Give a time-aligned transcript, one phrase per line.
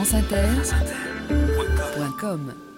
[0.00, 0.70] franceinter.com
[1.98, 2.69] Sur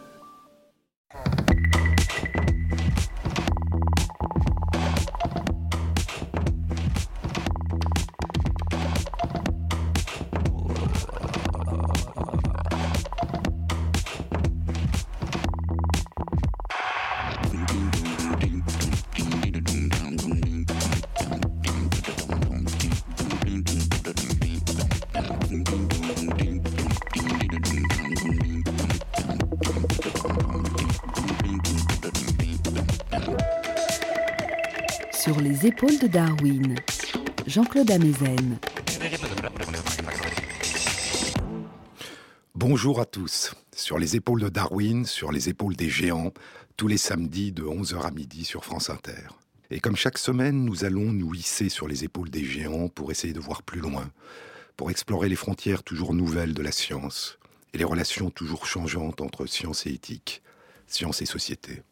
[35.62, 36.74] les épaules de Darwin,
[37.46, 38.58] Jean-Claude Amezen.
[42.54, 43.54] Bonjour à tous.
[43.74, 46.32] Sur les épaules de Darwin, sur les épaules des géants,
[46.76, 49.28] tous les samedis de 11h à midi sur France Inter.
[49.70, 53.32] Et comme chaque semaine, nous allons nous hisser sur les épaules des géants pour essayer
[53.32, 54.10] de voir plus loin,
[54.76, 57.38] pour explorer les frontières toujours nouvelles de la science
[57.72, 60.42] et les relations toujours changeantes entre science et éthique,
[60.86, 61.82] science et société.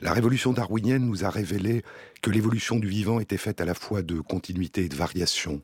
[0.00, 1.82] La révolution darwinienne nous a révélé
[2.22, 5.60] que l'évolution du vivant était faite à la fois de continuité et de variation,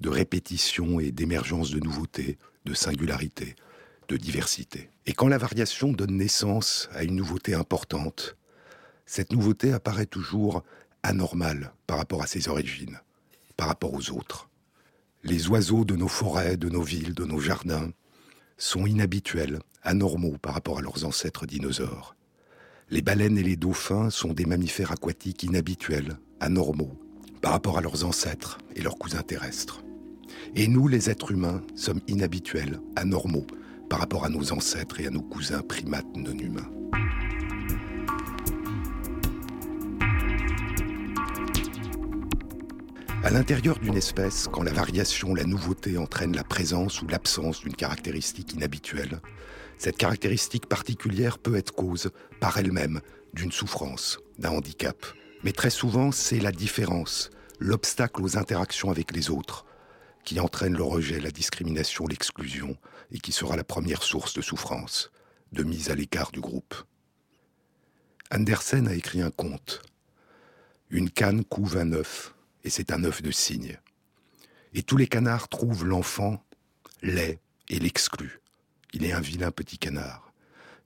[0.00, 3.56] de répétition et d'émergence de nouveautés, de singularité,
[4.08, 4.88] de diversité.
[5.04, 8.36] Et quand la variation donne naissance à une nouveauté importante,
[9.04, 10.64] cette nouveauté apparaît toujours
[11.02, 13.00] anormale par rapport à ses origines,
[13.58, 14.48] par rapport aux autres.
[15.24, 17.90] Les oiseaux de nos forêts, de nos villes, de nos jardins
[18.56, 22.16] sont inhabituels, anormaux par rapport à leurs ancêtres dinosaures.
[22.90, 26.92] Les baleines et les dauphins sont des mammifères aquatiques inhabituels, anormaux,
[27.40, 29.82] par rapport à leurs ancêtres et leurs cousins terrestres.
[30.54, 33.46] Et nous, les êtres humains, sommes inhabituels, anormaux,
[33.88, 36.70] par rapport à nos ancêtres et à nos cousins primates non humains.
[43.22, 47.74] À l'intérieur d'une espèce, quand la variation, la nouveauté entraîne la présence ou l'absence d'une
[47.74, 49.22] caractéristique inhabituelle,
[49.78, 53.00] cette caractéristique particulière peut être cause, par elle-même,
[53.32, 54.96] d'une souffrance, d'un handicap.
[55.42, 59.66] Mais très souvent, c'est la différence, l'obstacle aux interactions avec les autres,
[60.24, 62.76] qui entraîne le rejet, la discrimination, l'exclusion,
[63.12, 65.10] et qui sera la première source de souffrance,
[65.52, 66.74] de mise à l'écart du groupe.
[68.32, 69.82] Andersen a écrit un conte.
[70.90, 72.34] Une canne couve un œuf,
[72.64, 73.78] et c'est un œuf de cygne.
[74.72, 76.42] Et tous les canards trouvent l'enfant
[77.02, 77.38] laid
[77.68, 78.40] et l'excluent.
[78.94, 80.32] Il est un vilain petit canard.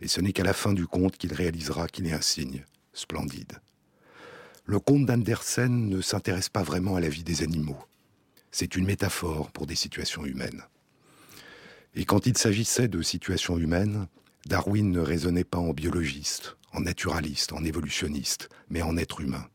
[0.01, 2.65] Et ce n'est qu'à la fin du conte qu'il réalisera qu'il est un cygne
[2.95, 3.61] splendide.
[4.65, 7.79] Le conte d'Andersen ne s'intéresse pas vraiment à la vie des animaux.
[8.51, 10.63] C'est une métaphore pour des situations humaines.
[11.95, 14.07] Et quand il s'agissait de situations humaines,
[14.47, 19.47] Darwin ne raisonnait pas en biologiste, en naturaliste, en évolutionniste, mais en être humain.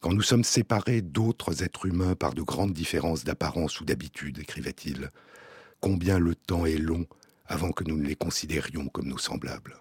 [0.00, 5.10] Quand nous sommes séparés d'autres êtres humains par de grandes différences d'apparence ou d'habitude, écrivait-il,
[5.80, 7.06] combien le temps est long
[7.50, 9.76] avant que nous ne les considérions comme nos semblables.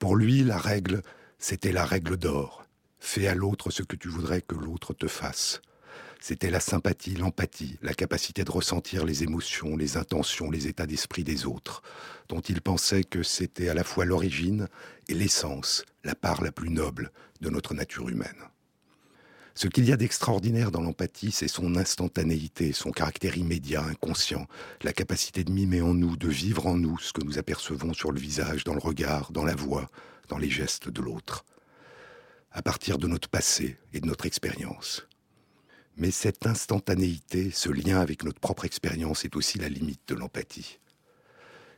[0.00, 1.02] Pour lui, la règle,
[1.38, 2.64] c'était la règle d'or.
[2.98, 5.62] Fais à l'autre ce que tu voudrais que l'autre te fasse.
[6.20, 11.22] C'était la sympathie, l'empathie, la capacité de ressentir les émotions, les intentions, les états d'esprit
[11.22, 11.82] des autres,
[12.28, 14.68] dont il pensait que c'était à la fois l'origine
[15.08, 18.51] et l'essence, la part la plus noble de notre nature humaine.
[19.54, 24.46] Ce qu'il y a d'extraordinaire dans l'empathie, c'est son instantanéité, son caractère immédiat, inconscient,
[24.82, 28.12] la capacité de mimer en nous, de vivre en nous ce que nous apercevons sur
[28.12, 29.90] le visage, dans le regard, dans la voix,
[30.28, 31.44] dans les gestes de l'autre,
[32.50, 35.06] à partir de notre passé et de notre expérience.
[35.98, 40.78] Mais cette instantanéité, ce lien avec notre propre expérience est aussi la limite de l'empathie.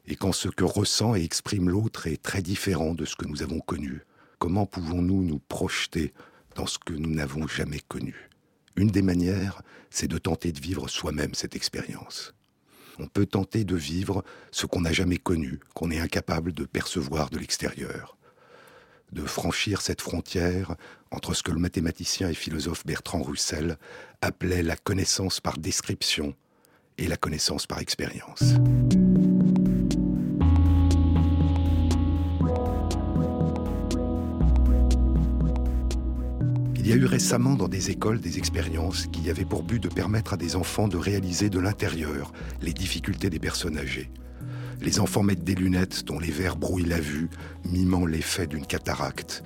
[0.06, 3.42] Et quand ce que ressent et exprime l'autre est très différent de ce que nous
[3.42, 4.02] avons connu,
[4.38, 6.12] comment pouvons-nous nous projeter
[6.54, 8.30] dans ce que nous n'avons jamais connu.
[8.76, 12.34] Une des manières, c'est de tenter de vivre soi-même cette expérience.
[12.98, 17.30] On peut tenter de vivre ce qu'on n'a jamais connu, qu'on est incapable de percevoir
[17.30, 18.16] de l'extérieur.
[19.12, 20.74] De franchir cette frontière
[21.10, 23.78] entre ce que le mathématicien et philosophe Bertrand Russell
[24.22, 26.34] appelait la connaissance par description
[26.98, 28.54] et la connaissance par expérience.
[36.84, 39.88] Il y a eu récemment dans des écoles des expériences qui avaient pour but de
[39.88, 44.10] permettre à des enfants de réaliser de l'intérieur les difficultés des personnes âgées.
[44.82, 47.30] Les enfants mettent des lunettes dont les verres brouillent la vue,
[47.64, 49.42] mimant l'effet d'une cataracte.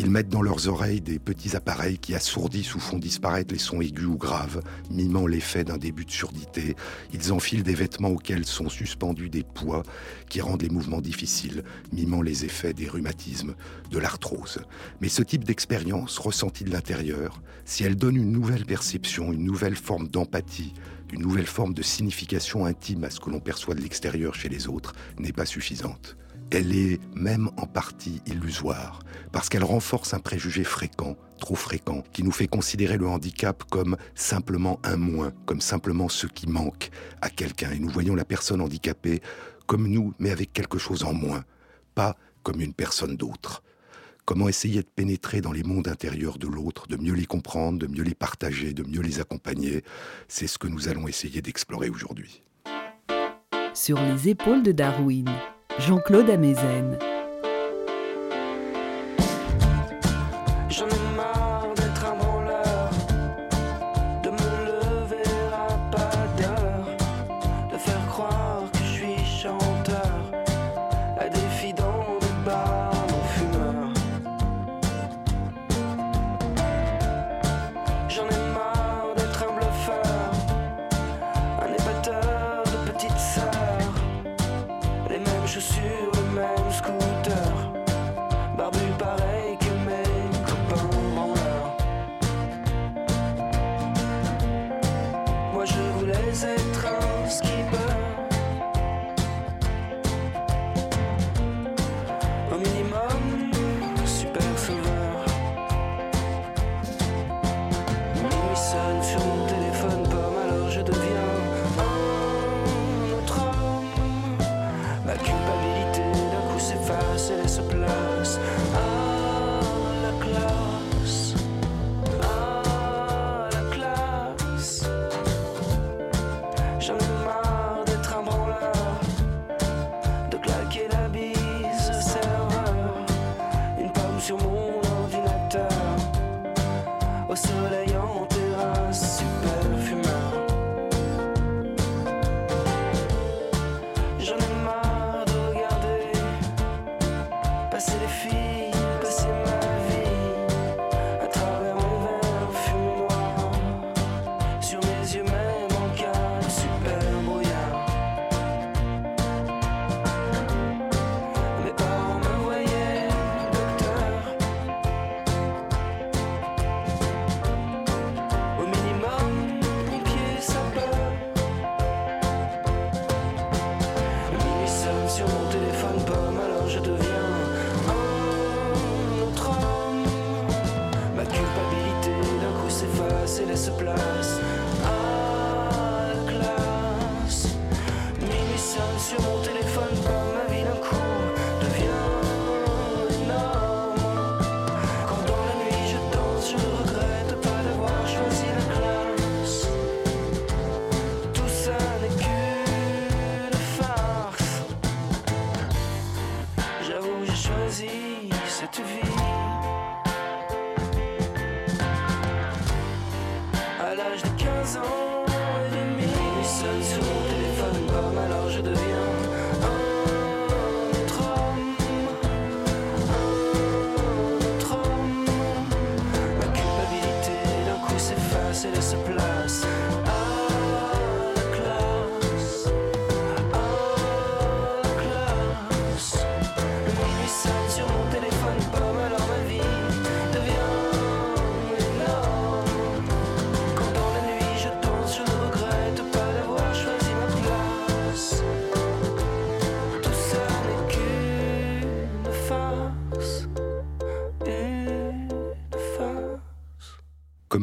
[0.00, 3.80] Ils mettent dans leurs oreilles des petits appareils qui assourdissent ou font disparaître les sons
[3.80, 4.62] aigus ou graves,
[4.92, 6.76] mimant l'effet d'un début de surdité.
[7.12, 9.82] Ils enfilent des vêtements auxquels sont suspendus des poids
[10.28, 13.56] qui rendent les mouvements difficiles, mimant les effets des rhumatismes,
[13.90, 14.60] de l'arthrose.
[15.00, 19.76] Mais ce type d'expérience, ressentie de l'intérieur, si elle donne une nouvelle perception, une nouvelle
[19.76, 20.74] forme d'empathie,
[21.12, 24.68] une nouvelle forme de signification intime à ce que l'on perçoit de l'extérieur chez les
[24.68, 26.16] autres n'est pas suffisante.
[26.50, 29.00] Elle est même en partie illusoire,
[29.32, 33.98] parce qu'elle renforce un préjugé fréquent, trop fréquent, qui nous fait considérer le handicap comme
[34.14, 36.88] simplement un moins, comme simplement ce qui manque
[37.20, 37.72] à quelqu'un.
[37.72, 39.20] Et nous voyons la personne handicapée
[39.66, 41.44] comme nous, mais avec quelque chose en moins,
[41.94, 43.62] pas comme une personne d'autre.
[44.24, 47.86] Comment essayer de pénétrer dans les mondes intérieurs de l'autre, de mieux les comprendre, de
[47.86, 49.84] mieux les partager, de mieux les accompagner,
[50.28, 52.42] c'est ce que nous allons essayer d'explorer aujourd'hui.
[53.74, 55.28] Sur les épaules de Darwin,
[55.78, 57.07] Jean-Claude Amezen.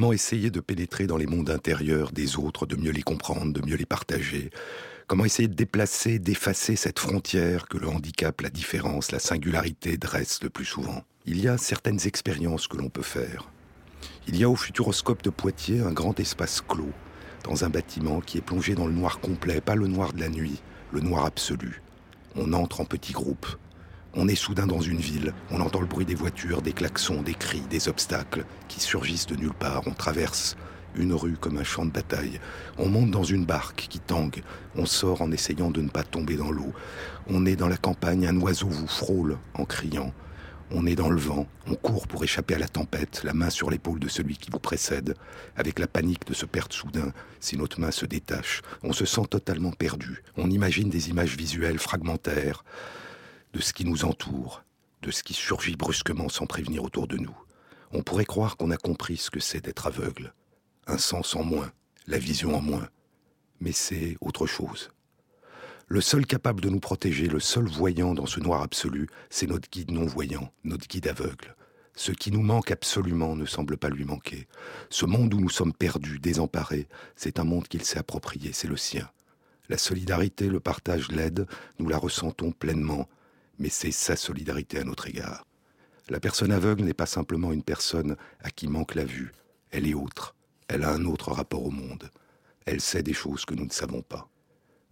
[0.05, 3.65] Comment essayer de pénétrer dans les mondes intérieurs des autres, de mieux les comprendre, de
[3.65, 4.51] mieux les partager?
[5.07, 10.43] Comment essayer de déplacer, d'effacer cette frontière que le handicap, la différence, la singularité dressent
[10.43, 11.03] le plus souvent?
[11.25, 13.50] Il y a certaines expériences que l'on peut faire.
[14.27, 16.93] Il y a au Futuroscope de Poitiers un grand espace clos,
[17.43, 20.29] dans un bâtiment qui est plongé dans le noir complet, pas le noir de la
[20.29, 21.81] nuit, le noir absolu.
[22.35, 23.47] On entre en petits groupes,
[24.15, 27.34] on est soudain dans une ville, on entend le bruit des voitures, des klaxons, des
[27.34, 29.84] cris, des obstacles qui surgissent de nulle part.
[29.88, 30.55] On traverse
[30.95, 32.39] une rue comme un champ de bataille.
[32.77, 34.43] On monte dans une barque qui tangue.
[34.75, 36.74] On sort en essayant de ne pas tomber dans l'eau.
[37.27, 40.13] On est dans la campagne, un oiseau vous frôle en criant.
[40.72, 43.69] On est dans le vent, on court pour échapper à la tempête, la main sur
[43.69, 45.13] l'épaule de celui qui vous précède,
[45.55, 48.63] avec la panique de se perdre soudain si notre main se détache.
[48.81, 50.24] On se sent totalement perdu.
[50.38, 52.63] On imagine des images visuelles fragmentaires
[53.55, 54.65] de ce qui nous entoure,
[55.01, 57.35] de ce qui surgit brusquement sans prévenir autour de nous.
[57.93, 60.33] On pourrait croire qu'on a compris ce que c'est d'être aveugle.
[60.88, 61.71] Un sens en moins,
[62.05, 62.89] la vision en moins.
[63.62, 64.91] mais c'est autre chose.
[65.88, 69.69] Le seul capable de nous protéger, le seul voyant dans ce noir absolu, c'est notre
[69.69, 71.55] guide non-voyant, notre guide aveugle.
[71.95, 74.50] Ce qui nous manque absolument ne semble pas lui manquer.
[74.89, 78.75] Ce monde où nous sommes perdus, désemparés, c'est un monde qu'il s'est approprié, c'est le
[78.75, 79.09] sien.
[79.69, 81.47] La solidarité, le partage, l'aide,
[81.79, 83.07] nous la ressentons pleinement,
[83.59, 85.45] mais c'est sa solidarité à notre égard.
[86.09, 89.31] La personne aveugle n'est pas simplement une personne à qui manque la vue,
[89.71, 90.35] elle est autre,
[90.67, 92.09] elle a un autre rapport au monde,
[92.65, 94.29] elle sait des choses que nous ne savons pas.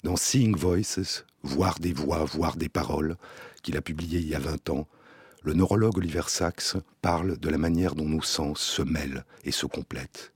[0.04, 3.18] Dans Seeing Voices, Voir des voix, voir des paroles,
[3.64, 4.88] qu'il a publié il y a 20 ans,
[5.44, 9.66] le neurologue Oliver Sacks parle de la manière dont nos sens se mêlent et se
[9.66, 10.32] complètent.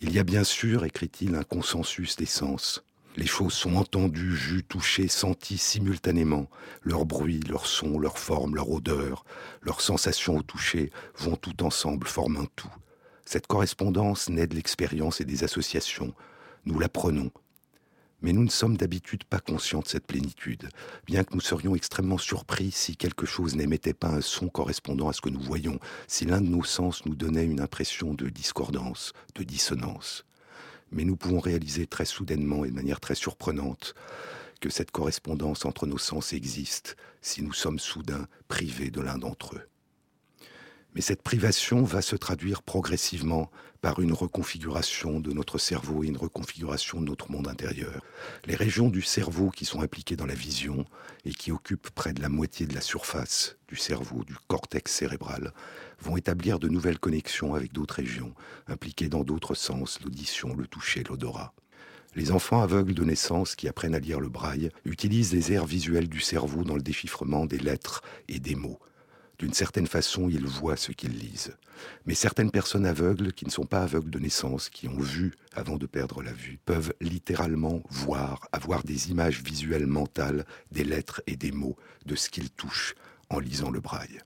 [0.00, 2.84] Il y a bien sûr, écrit-il, un consensus des sens.
[3.16, 6.48] Les choses sont entendues, vues, touchées, senties simultanément.
[6.82, 9.24] Leur bruit, leur son, leur forme, leur odeur,
[9.60, 12.72] leurs sensations au toucher vont tout ensemble, forment un tout.
[13.26, 16.14] Cette correspondance naît de l'expérience et des associations.
[16.64, 17.30] Nous la prenons,
[18.22, 20.68] mais nous ne sommes d'habitude pas conscients de cette plénitude,
[21.06, 25.12] bien que nous serions extrêmement surpris si quelque chose n'émettait pas un son correspondant à
[25.12, 29.12] ce que nous voyons, si l'un de nos sens nous donnait une impression de discordance,
[29.34, 30.24] de dissonance.
[30.92, 33.94] Mais nous pouvons réaliser très soudainement et de manière très surprenante
[34.60, 39.56] que cette correspondance entre nos sens existe si nous sommes soudain privés de l'un d'entre
[39.56, 39.68] eux.
[40.94, 46.16] Mais cette privation va se traduire progressivement par une reconfiguration de notre cerveau et une
[46.16, 48.00] reconfiguration de notre monde intérieur.
[48.44, 50.84] Les régions du cerveau qui sont impliquées dans la vision
[51.24, 55.52] et qui occupent près de la moitié de la surface du cerveau, du cortex cérébral,
[56.02, 58.34] vont établir de nouvelles connexions avec d'autres régions
[58.66, 61.54] impliquées dans d'autres sens, l'audition, le toucher, l'odorat.
[62.14, 66.08] Les enfants aveugles de naissance qui apprennent à lire le braille utilisent les aires visuelles
[66.08, 68.78] du cerveau dans le déchiffrement des lettres et des mots.
[69.38, 71.56] D'une certaine façon, ils voient ce qu'ils lisent.
[72.04, 75.76] Mais certaines personnes aveugles, qui ne sont pas aveugles de naissance, qui ont vu avant
[75.76, 81.36] de perdre la vue, peuvent littéralement voir, avoir des images visuelles mentales des lettres et
[81.36, 82.94] des mots de ce qu'ils touchent
[83.30, 84.20] en lisant le braille.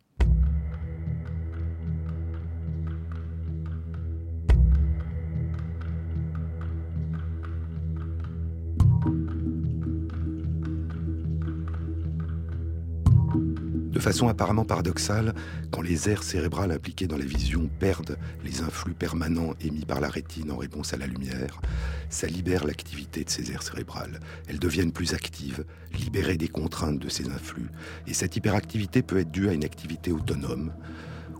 [14.06, 15.34] Façon apparemment paradoxale,
[15.72, 20.08] quand les aires cérébrales impliquées dans la vision perdent les influx permanents émis par la
[20.08, 21.60] rétine en réponse à la lumière,
[22.08, 24.20] ça libère l'activité de ces aires cérébrales.
[24.46, 27.66] Elles deviennent plus actives, libérées des contraintes de ces influx.
[28.06, 30.72] Et cette hyperactivité peut être due à une activité autonome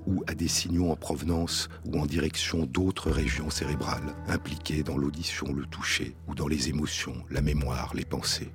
[0.08, 5.52] ou à des signaux en provenance ou en direction d'autres régions cérébrales impliquées dans l'audition,
[5.52, 8.50] le toucher ou dans les émotions, la mémoire, les pensées.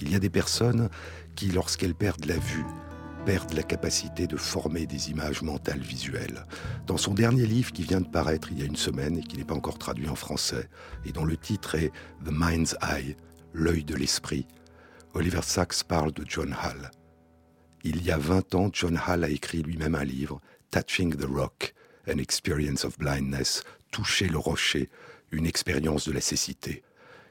[0.00, 0.88] Il y a des personnes
[1.34, 2.64] qui, lorsqu'elles perdent la vue,
[3.26, 6.46] perdent la capacité de former des images mentales visuelles.
[6.86, 9.36] Dans son dernier livre qui vient de paraître il y a une semaine et qui
[9.36, 10.68] n'est pas encore traduit en français,
[11.04, 11.90] et dont le titre est
[12.24, 13.16] The Mind's Eye,
[13.52, 14.46] l'œil de l'esprit,
[15.12, 16.92] Oliver Sacks parle de John Hall.
[17.82, 20.40] Il y a 20 ans, John Hall a écrit lui-même un livre,
[20.70, 21.74] Touching the Rock,
[22.08, 24.88] An Experience of Blindness, Toucher le rocher,
[25.32, 26.84] une expérience de la cécité.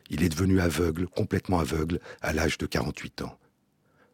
[0.09, 3.39] Il est devenu aveugle, complètement aveugle, à l'âge de 48 ans.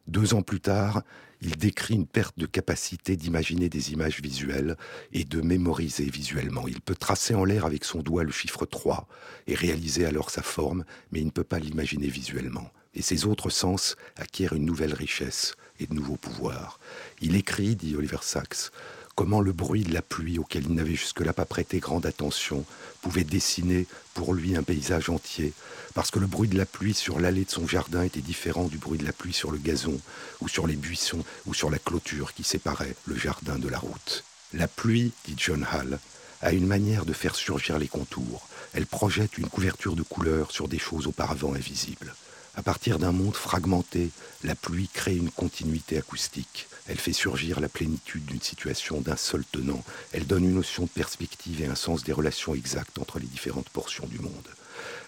[0.06, 1.02] Deux ans plus tard,
[1.42, 4.76] il décrit une perte de capacité d'imaginer des images visuelles
[5.12, 6.68] et de mémoriser visuellement.
[6.68, 9.08] Il peut tracer en l'air avec son doigt le chiffre 3
[9.48, 12.70] et réaliser alors sa forme, mais il ne peut pas l'imaginer visuellement.
[12.94, 16.78] Et ses autres sens acquièrent une nouvelle richesse et de nouveaux pouvoirs.
[17.20, 18.70] Il écrit, dit Oliver Sacks,
[19.14, 22.64] comment le bruit de la pluie auquel il n'avait jusque-là pas prêté grande attention
[23.00, 25.52] pouvait dessiner pour lui un paysage entier,
[25.94, 28.78] parce que le bruit de la pluie sur l'allée de son jardin était différent du
[28.78, 29.98] bruit de la pluie sur le gazon,
[30.40, 34.24] ou sur les buissons, ou sur la clôture qui séparait le jardin de la route.
[34.54, 35.98] La pluie, dit John Hall,
[36.42, 38.46] a une manière de faire surgir les contours.
[38.74, 42.14] Elle projette une couverture de couleurs sur des choses auparavant invisibles.
[42.54, 44.10] À partir d'un monde fragmenté,
[44.44, 46.68] la pluie crée une continuité acoustique.
[46.86, 49.82] Elle fait surgir la plénitude d'une situation d'un seul tenant.
[50.12, 53.70] Elle donne une notion de perspective et un sens des relations exactes entre les différentes
[53.70, 54.48] portions du monde.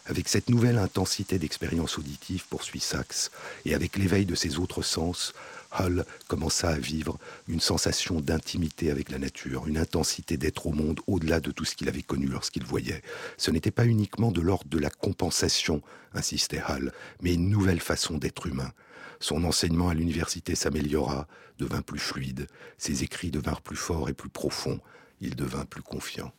[0.07, 3.31] Avec cette nouvelle intensité d'expérience auditive, poursuit Sachs,
[3.65, 5.33] et avec l'éveil de ses autres sens,
[5.79, 11.01] Hull commença à vivre une sensation d'intimité avec la nature, une intensité d'être au monde
[11.07, 13.03] au-delà de tout ce qu'il avait connu lorsqu'il voyait.
[13.37, 15.83] Ce n'était pas uniquement de l'ordre de la compensation,
[16.15, 18.73] insistait Hull, mais une nouvelle façon d'être humain.
[19.21, 21.27] Son enseignement à l'université s'améliora,
[21.59, 22.47] devint plus fluide,
[22.79, 24.81] ses écrits devinrent plus forts et plus profonds,
[25.21, 26.33] il devint plus confiant.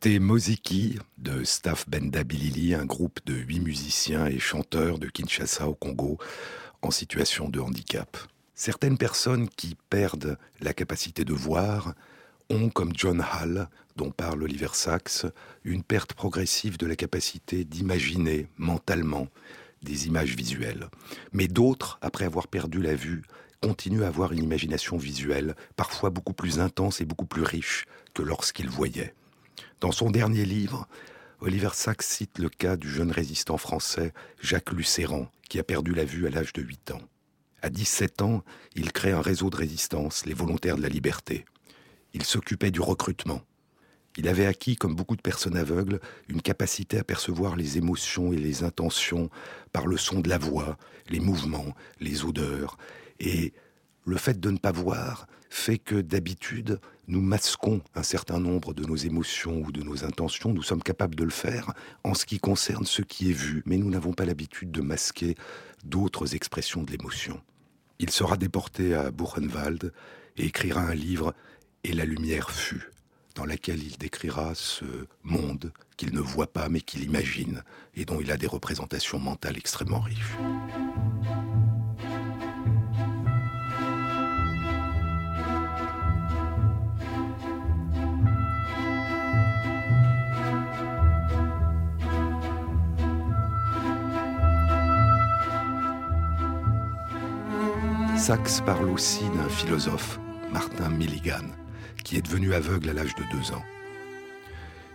[0.00, 5.66] C'était Moziki de Staff Benda Bilili, un groupe de huit musiciens et chanteurs de Kinshasa
[5.66, 6.18] au Congo
[6.82, 8.16] en situation de handicap.
[8.54, 11.94] Certaines personnes qui perdent la capacité de voir
[12.48, 15.26] ont, comme John Hall, dont parle Oliver Sacks,
[15.64, 19.26] une perte progressive de la capacité d'imaginer mentalement
[19.82, 20.90] des images visuelles.
[21.32, 23.24] Mais d'autres, après avoir perdu la vue,
[23.60, 28.22] continuent à avoir une imagination visuelle, parfois beaucoup plus intense et beaucoup plus riche que
[28.22, 29.12] lorsqu'ils voyaient.
[29.80, 30.88] Dans son dernier livre,
[31.40, 36.04] Oliver Sacks cite le cas du jeune résistant français Jacques Lucéran, qui a perdu la
[36.04, 37.02] vue à l'âge de 8 ans.
[37.62, 38.42] À 17 ans,
[38.74, 41.44] il crée un réseau de résistance, les volontaires de la liberté.
[42.12, 43.40] Il s'occupait du recrutement.
[44.16, 48.36] Il avait acquis, comme beaucoup de personnes aveugles, une capacité à percevoir les émotions et
[48.36, 49.30] les intentions
[49.72, 50.76] par le son de la voix,
[51.08, 52.78] les mouvements, les odeurs.
[53.20, 53.52] Et
[54.08, 58.84] le fait de ne pas voir fait que d'habitude, nous masquons un certain nombre de
[58.84, 60.52] nos émotions ou de nos intentions.
[60.52, 61.72] Nous sommes capables de le faire
[62.04, 65.36] en ce qui concerne ce qui est vu, mais nous n'avons pas l'habitude de masquer
[65.84, 67.40] d'autres expressions de l'émotion.
[67.98, 69.92] Il sera déporté à Buchenwald
[70.36, 71.34] et écrira un livre
[71.84, 72.90] Et la lumière fut,
[73.34, 74.84] dans laquelle il décrira ce
[75.22, 77.62] monde qu'il ne voit pas mais qu'il imagine
[77.94, 80.36] et dont il a des représentations mentales extrêmement riches.
[98.18, 100.18] Sachs parle aussi d'un philosophe,
[100.52, 101.44] Martin Milligan,
[102.04, 103.62] qui est devenu aveugle à l'âge de deux ans.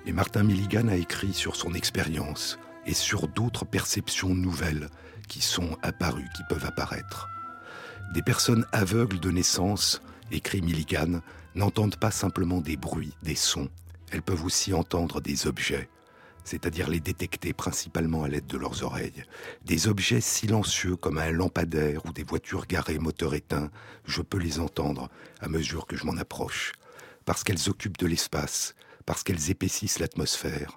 [0.05, 4.89] Et Martin Milligan a écrit sur son expérience et sur d'autres perceptions nouvelles
[5.29, 7.29] qui sont apparues, qui peuvent apparaître.
[8.13, 11.21] Des personnes aveugles de naissance, écrit Milligan,
[11.55, 13.69] n'entendent pas simplement des bruits, des sons,
[14.11, 15.89] elles peuvent aussi entendre des objets,
[16.43, 19.23] c'est-à-dire les détecter principalement à l'aide de leurs oreilles.
[19.65, 23.71] Des objets silencieux comme un lampadaire ou des voitures garées moteur éteint,
[24.05, 25.09] je peux les entendre
[25.41, 26.73] à mesure que je m'en approche,
[27.25, 28.75] parce qu'elles occupent de l'espace,
[29.05, 30.75] parce qu'elles épaississent l'atmosphère,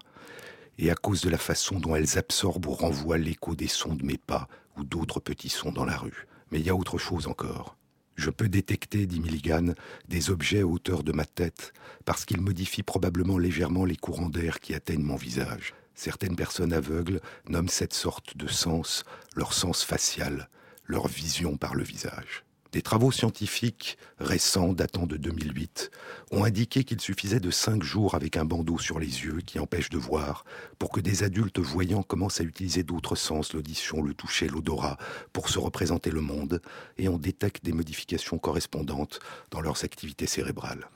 [0.78, 4.04] et à cause de la façon dont elles absorbent ou renvoient l'écho des sons de
[4.04, 6.26] mes pas ou d'autres petits sons dans la rue.
[6.50, 7.76] Mais il y a autre chose encore.
[8.16, 9.74] Je peux détecter, dit Milligan,
[10.08, 11.74] des objets à hauteur de ma tête,
[12.06, 15.74] parce qu'ils modifient probablement légèrement les courants d'air qui atteignent mon visage.
[15.94, 20.48] Certaines personnes aveugles nomment cette sorte de sens leur sens facial,
[20.86, 22.45] leur vision par le visage.
[22.76, 25.90] Des travaux scientifiques récents, datant de 2008,
[26.30, 29.88] ont indiqué qu'il suffisait de cinq jours avec un bandeau sur les yeux qui empêche
[29.88, 30.44] de voir
[30.78, 34.98] pour que des adultes voyants commencent à utiliser d'autres sens, l'audition, le toucher, l'odorat,
[35.32, 36.60] pour se représenter le monde,
[36.98, 40.90] et on détecte des modifications correspondantes dans leurs activités cérébrales.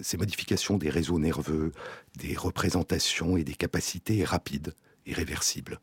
[0.00, 1.70] Ces modifications des réseaux nerveux,
[2.16, 4.74] des représentations et des capacités rapides
[5.06, 5.78] et réversibles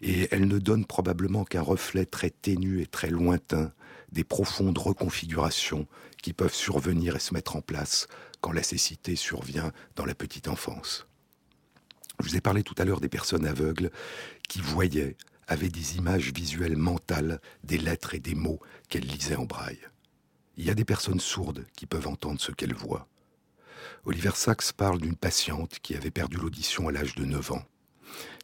[0.00, 3.72] et elles ne donnent probablement qu'un reflet très ténu et très lointain
[4.12, 5.86] des profondes reconfigurations
[6.22, 8.06] qui peuvent survenir et se mettre en place
[8.40, 11.06] quand la cécité survient dans la petite enfance.
[12.20, 13.90] Je vous ai parlé tout à l'heure des personnes aveugles
[14.48, 15.16] qui voyaient,
[15.46, 19.80] avaient des images visuelles mentales des lettres et des mots qu'elles lisaient en braille.
[20.56, 23.06] Il y a des personnes sourdes qui peuvent entendre ce qu'elles voient.
[24.04, 27.64] Oliver Sacks parle d'une patiente qui avait perdu l'audition à l'âge de 9 ans.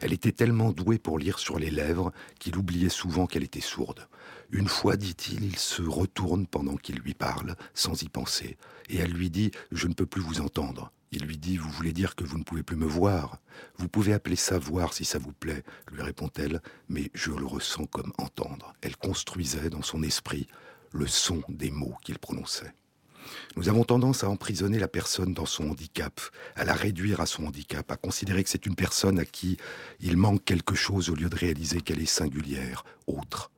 [0.00, 4.06] Elle était tellement douée pour lire sur les lèvres qu'il oubliait souvent qu'elle était sourde.
[4.50, 8.56] Une fois, dit-il, il se retourne pendant qu'il lui parle, sans y penser,
[8.88, 10.82] et elle lui dit⁇ Je ne peux plus vous entendre⁇
[11.16, 13.38] il lui dit⁇ Vous voulez dire que vous ne pouvez plus me voir
[13.78, 17.86] Vous pouvez appeler ça voir si ça vous plaît, lui répond-elle, mais je le ressens
[17.86, 18.74] comme entendre.
[18.80, 20.48] Elle construisait dans son esprit
[20.92, 22.74] le son des mots qu'il prononçait.
[23.56, 26.20] Nous avons tendance à emprisonner la personne dans son handicap,
[26.56, 29.56] à la réduire à son handicap, à considérer que c'est une personne à qui
[30.00, 33.50] il manque quelque chose au lieu de réaliser qu'elle est singulière, autre.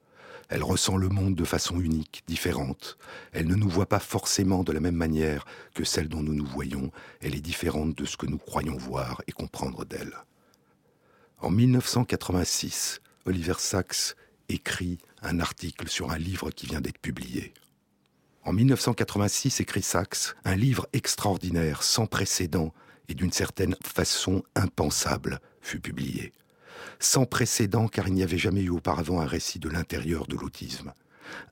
[0.49, 2.99] Elle ressent le monde de façon unique, différente.
[3.33, 6.47] Elle ne nous voit pas forcément de la même manière que celle dont nous nous
[6.47, 6.93] voyons.
[7.21, 10.15] Elle est différente de ce que nous croyons voir et comprendre d'elle.
[11.39, 14.15] En 1986, Oliver Sacks
[14.49, 17.53] écrit un article sur un livre qui vient d'être publié.
[18.45, 22.73] En 1986, écrit Sachs, un livre extraordinaire, sans précédent
[23.09, 26.33] et d'une certaine façon impensable fut publié.
[26.99, 30.93] Sans précédent car il n'y avait jamais eu auparavant un récit de l'intérieur de l'autisme.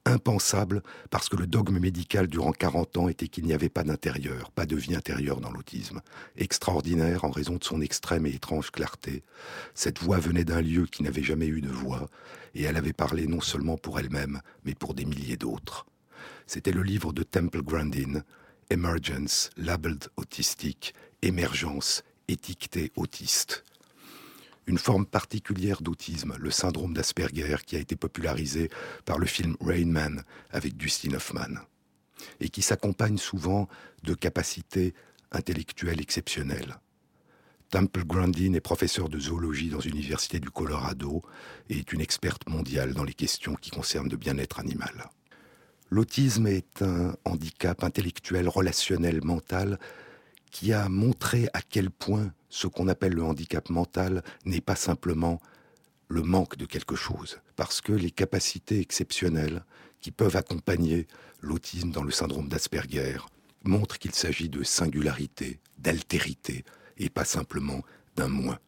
[0.06, 4.50] Impensable parce que le dogme médical durant 40 ans était qu'il n'y avait pas d'intérieur,
[4.52, 6.00] pas de vie intérieure dans l'autisme.
[6.36, 9.22] Extraordinaire en raison de son extrême et étrange clarté.
[9.74, 12.08] Cette voix venait d'un lieu qui n'avait jamais eu de voix,
[12.54, 15.86] et elle avait parlé non seulement pour elle-même, mais pour des milliers d'autres.
[16.46, 18.22] C'était le livre de Temple Grandin,
[18.70, 23.64] Emergence, Labeled Autistic, émergence, étiqueté autiste.
[24.66, 28.70] Une forme particulière d'autisme, le syndrome d'Asperger, qui a été popularisé
[29.04, 31.60] par le film Rain Man avec Dustin Hoffman,
[32.40, 33.68] et qui s'accompagne souvent
[34.02, 34.94] de capacités
[35.32, 36.78] intellectuelles exceptionnelles.
[37.70, 41.22] Temple Grandin est professeur de zoologie dans l'Université du Colorado
[41.68, 45.10] et est une experte mondiale dans les questions qui concernent le bien-être animal.
[45.90, 49.78] L'autisme est un handicap intellectuel, relationnel, mental
[50.50, 55.40] qui a montré à quel point ce qu'on appelle le handicap mental n'est pas simplement
[56.06, 59.64] le manque de quelque chose, parce que les capacités exceptionnelles
[60.00, 61.08] qui peuvent accompagner
[61.40, 63.16] l'autisme dans le syndrome d'Asperger
[63.64, 66.64] montrent qu'il s'agit de singularité, d'altérité,
[66.96, 67.82] et pas simplement
[68.14, 68.60] d'un moins.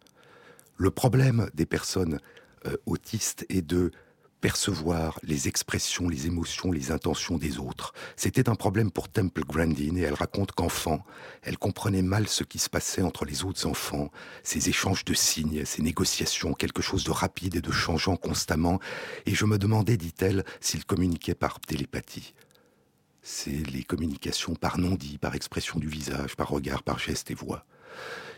[0.76, 2.18] Le problème des personnes
[2.66, 3.92] euh, autistes est de
[4.40, 7.92] percevoir les expressions, les émotions, les intentions des autres.
[8.16, 11.04] C'était un problème pour Temple Grandin et elle raconte qu'enfant,
[11.42, 14.10] elle comprenait mal ce qui se passait entre les autres enfants,
[14.42, 18.78] ces échanges de signes, ces négociations, quelque chose de rapide et de changeant constamment.
[19.24, 22.34] Et je me demandais, dit-elle, s'ils communiquaient par télépathie.
[23.22, 27.64] C'est les communications par non-dit, par expression du visage, par regard, par geste et voix.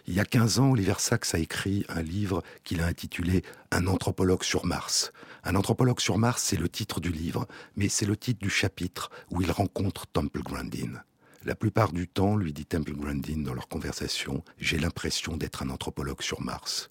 [0.06, 3.86] Il y a 15 ans, Oliver Sacks a écrit un livre qu'il a intitulé Un
[3.86, 5.12] anthropologue sur Mars.
[5.48, 9.10] Un anthropologue sur Mars, c'est le titre du livre, mais c'est le titre du chapitre
[9.30, 11.02] où il rencontre Temple Grandin.
[11.46, 15.70] La plupart du temps, lui dit Temple Grandin dans leur conversation, j'ai l'impression d'être un
[15.70, 16.90] anthropologue sur Mars.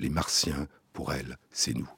[0.00, 1.88] Les Martiens, pour elle, c'est nous.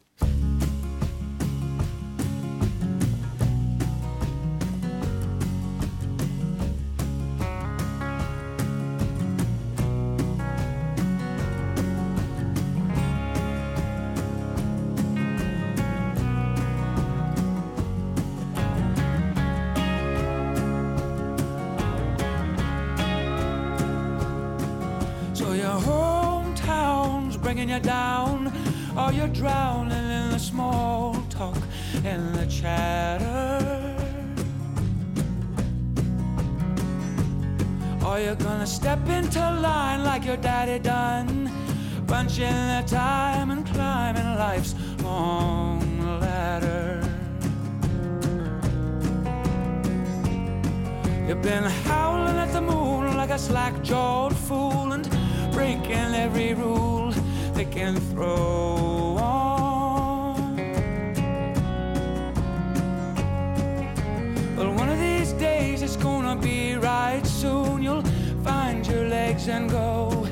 [69.45, 70.27] Legs and go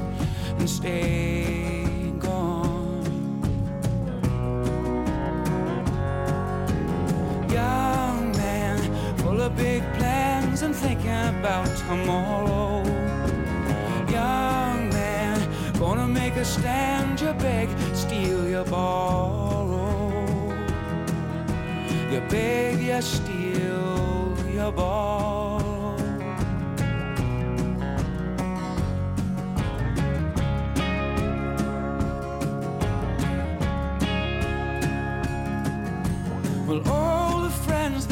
[0.58, 1.84] and stay
[2.18, 3.04] gone.
[7.50, 12.82] Young man, full of big plans and thinking about tomorrow.
[14.10, 15.38] Young man,
[15.78, 20.12] Gonna make a stand, you beg, steal, you borrow.
[22.10, 25.51] You beg, you steal, you borrow.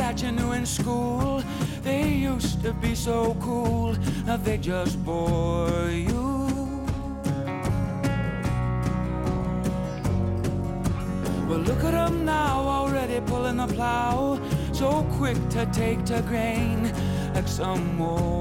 [0.00, 1.42] That you knew in school,
[1.82, 3.92] they used to be so cool.
[4.24, 6.16] Now they just bore you.
[11.46, 14.40] Well, look at them now, already pulling the plow.
[14.72, 16.78] So quick to take to grain,
[17.34, 18.39] like some old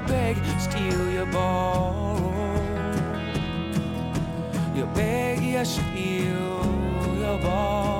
[0.00, 2.16] you beg, steal, you borrow.
[4.74, 7.99] You beg, you steal your ball.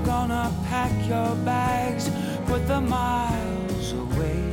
[0.00, 2.10] you're gonna pack your bags
[2.46, 4.50] put the miles away.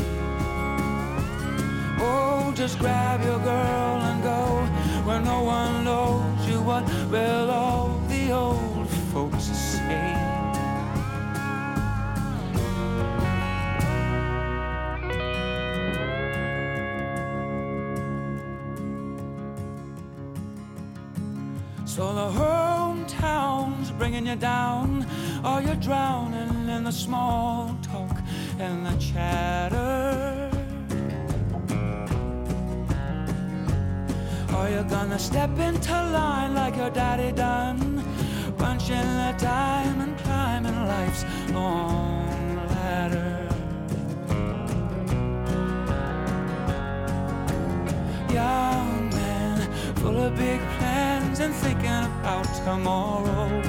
[2.00, 4.66] Oh, just grab your girl and go
[5.06, 6.62] where no one knows you.
[6.62, 10.14] What will all the old folks say?
[21.86, 24.97] So the hometown's bringing you down,
[25.48, 28.18] or you're drowning in the small talk
[28.60, 30.50] and the chatter.
[34.56, 38.04] Or you're gonna step into line like your daddy done,
[38.58, 43.48] punching the time and climbing life's long ladder.
[48.34, 53.67] Young man, full of big plans and thinking about tomorrow.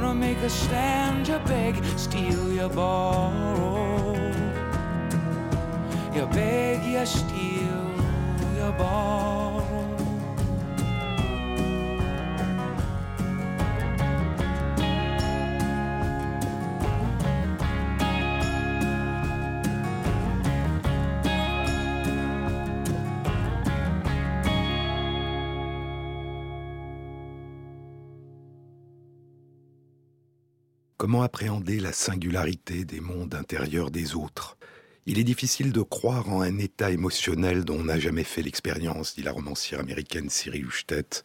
[0.00, 4.14] Gonna make a stand, you beg, steal, you borrow.
[6.14, 7.82] You beg, you steal,
[8.56, 9.57] you borrow.
[31.08, 34.58] Comment appréhender la singularité des mondes intérieurs des autres
[35.06, 39.14] Il est difficile de croire en un état émotionnel dont on n'a jamais fait l'expérience,
[39.14, 41.22] dit la romancière américaine Cyril Huchtet,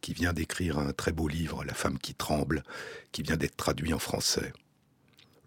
[0.00, 2.62] qui vient d'écrire un très beau livre, La femme qui tremble,
[3.10, 4.52] qui vient d'être traduit en français.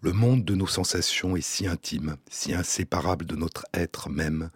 [0.02, 4.50] Le monde de nos sensations est si intime, si inséparable de notre être même,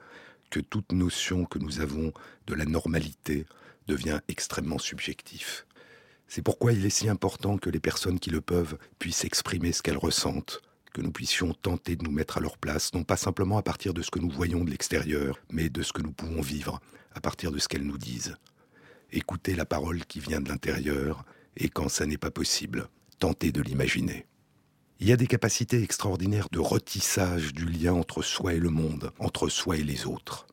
[0.51, 2.13] que toute notion que nous avons
[2.47, 3.47] de la normalité
[3.87, 5.65] devient extrêmement subjectif.
[6.29, 9.83] C'est pourquoi il est si important que les personnes qui le peuvent puissent exprimer ce
[9.83, 10.61] qu'elles ressentent,
[10.93, 13.95] que nous puissions tenter de nous mettre à leur place, non pas simplement à partir
[13.95, 16.81] de ce que nous voyons de l'extérieur, mais de ce que nous pouvons vivre,
[17.15, 18.37] à partir de ce qu'elles nous disent.
[19.13, 21.25] Écouter la parole qui vient de l'intérieur,
[21.57, 24.27] et quand ça n'est pas possible, tenter de l'imaginer.
[24.99, 29.13] Il y a des capacités extraordinaires de retissage du lien entre soi et le monde,
[29.19, 30.47] entre soi et les autres.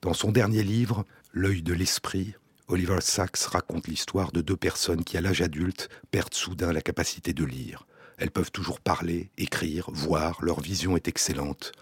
[0.00, 1.04] Dans son dernier livre,
[1.34, 2.34] L'œil de l'esprit,
[2.72, 7.34] Oliver Sacks raconte l'histoire de deux personnes qui, à l'âge adulte, perdent soudain la capacité
[7.34, 7.86] de lire.
[8.16, 11.72] Elles peuvent toujours parler, écrire, voir, leur vision est excellente,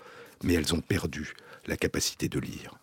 [0.42, 1.34] mais elles ont perdu
[1.66, 2.74] la capacité de lire.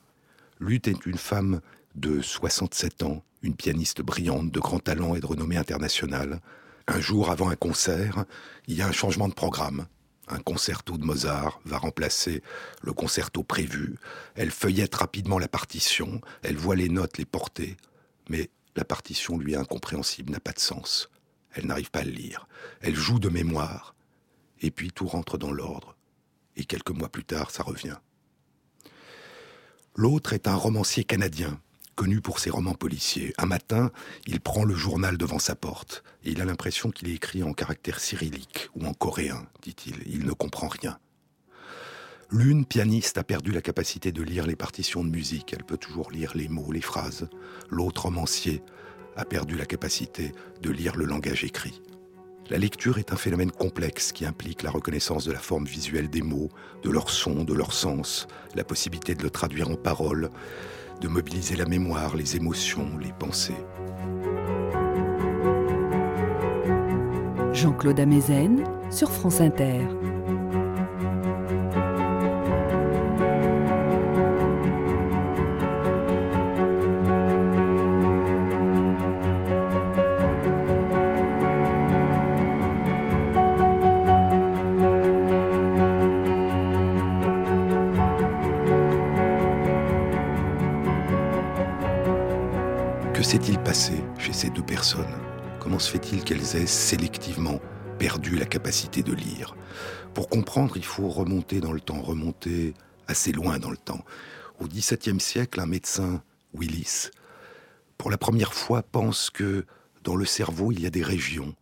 [0.62, 1.60] Lutte est une femme
[1.96, 6.40] de 67 ans, une pianiste brillante, de grand talent et de renommée internationale.
[6.88, 8.24] Un jour avant un concert,
[8.68, 9.86] il y a un changement de programme.
[10.30, 12.42] Un concerto de Mozart va remplacer
[12.84, 13.98] le concerto prévu.
[14.36, 17.76] Elle feuillette rapidement la partition, elle voit les notes les porter
[18.30, 21.10] mais la partition lui est incompréhensible, n'a pas de sens.
[21.54, 22.48] Elle n'arrive pas à le lire.
[22.82, 23.96] Elle joue de mémoire,
[24.62, 25.96] et puis tout rentre dans l'ordre.
[26.56, 27.98] Et quelques mois plus tard, ça revient.
[29.96, 31.60] L'autre est un romancier canadien,
[31.96, 33.34] connu pour ses romans policiers.
[33.40, 33.92] Un matin,
[34.28, 37.54] il prend le journal devant sa porte, et il a l'impression qu'il est écrit en
[37.54, 40.04] caractère cyrillique ou en coréen, dit-il.
[40.06, 41.00] Il ne comprend rien.
[42.30, 45.54] L'une, pianiste, a perdu la capacité de lire les partitions de musique.
[45.54, 47.30] Elle peut toujours lire les mots, les phrases.
[47.70, 48.62] L'autre, romancier,
[49.16, 51.82] a perdu la capacité de lire le langage écrit.
[52.50, 56.22] La lecture est un phénomène complexe qui implique la reconnaissance de la forme visuelle des
[56.22, 56.50] mots,
[56.84, 60.30] de leur son, de leur sens, la possibilité de le traduire en paroles,
[61.00, 63.56] de mobiliser la mémoire, les émotions, les pensées.
[67.54, 69.88] Jean-Claude Amezen sur France Inter.
[95.68, 97.60] Comment se fait-il qu'elles aient sélectivement
[98.00, 99.54] perdu la capacité de lire?
[100.14, 102.74] Pour comprendre, il faut remonter dans le temps, remonter
[103.10, 104.06] assez loin dans le temps.
[104.62, 107.10] Au XVIIe siècle, un médecin, Willis,
[107.98, 109.66] pour la première fois pense que
[110.06, 111.54] dans le cerveau, il y a des régions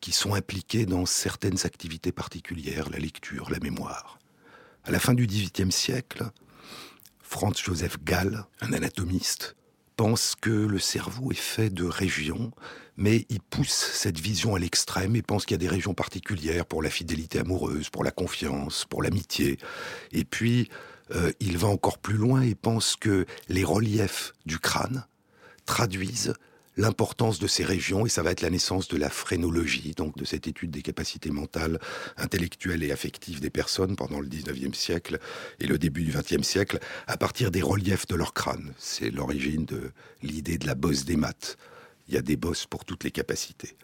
[0.00, 4.18] qui sont impliquées dans certaines activités particulières, la lecture, la mémoire.
[4.84, 6.30] À la fin du XVIIIe siècle,
[7.20, 9.54] Franz Joseph Gall, un anatomiste,
[10.00, 12.52] pense que le cerveau est fait de régions,
[12.96, 16.64] mais il pousse cette vision à l'extrême et pense qu'il y a des régions particulières
[16.64, 19.58] pour la fidélité amoureuse, pour la confiance, pour l'amitié.
[20.12, 20.70] Et puis,
[21.14, 25.04] euh, il va encore plus loin et pense que les reliefs du crâne
[25.66, 26.32] traduisent
[26.76, 30.24] l'importance de ces régions et ça va être la naissance de la phrénologie, donc de
[30.24, 31.78] cette étude des capacités mentales,
[32.16, 35.18] intellectuelles et affectives des personnes pendant le 19e siècle
[35.58, 38.72] et le début du 20e siècle à partir des reliefs de leur crâne.
[38.78, 39.90] C'est l'origine de
[40.22, 41.56] l'idée de la bosse des maths.
[42.08, 43.76] Il y a des bosses pour toutes les capacités.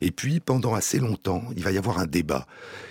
[0.00, 2.46] Et puis, pendant assez longtemps, il va y avoir un débat.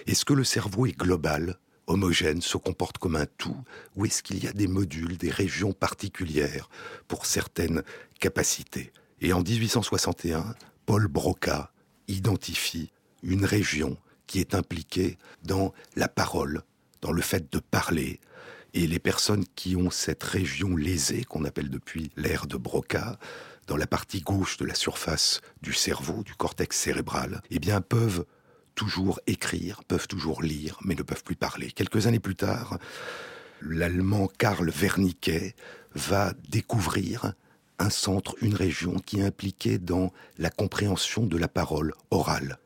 [0.06, 3.58] Est-ce que le cerveau est global homogène, se comporte comme un tout,
[3.96, 6.70] ou est-ce qu'il y a des modules, des régions particulières
[7.08, 7.84] pour certaines
[8.20, 8.92] capacités?
[9.24, 10.54] Et en 1861,
[10.86, 11.72] Paul Broca
[12.10, 12.92] identifie
[13.24, 13.98] une région
[14.28, 16.64] qui est impliquée dans la parole,
[17.02, 18.20] dans le fait de parler,
[18.74, 23.18] et les personnes qui ont cette région lésée, qu'on appelle depuis l'ère de Broca,
[23.68, 28.26] dans la partie gauche de la surface du cerveau, du cortex cérébral, eh bien, peuvent
[28.76, 31.72] toujours écrire, peuvent toujours lire, mais ne peuvent plus parler.
[31.72, 32.78] Quelques années plus tard,
[33.62, 35.56] l'allemand Karl Wernicke
[35.96, 37.34] va découvrir
[37.80, 42.58] un centre, une région qui est impliquée dans la compréhension de la parole orale.